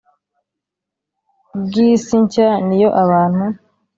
[1.65, 3.45] Bw isi nshya ni yo abantu